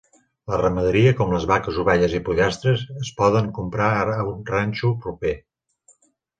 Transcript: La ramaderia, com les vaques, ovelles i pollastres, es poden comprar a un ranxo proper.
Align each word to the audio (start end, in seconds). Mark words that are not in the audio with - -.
La 0.51 0.57
ramaderia, 0.61 1.11
com 1.19 1.33
les 1.35 1.45
vaques, 1.51 1.77
ovelles 1.83 2.15
i 2.21 2.23
pollastres, 2.31 2.87
es 3.05 3.13
poden 3.21 3.53
comprar 3.61 3.93
a 4.17 4.19
un 4.35 4.43
ranxo 4.53 4.95
proper. 5.07 5.39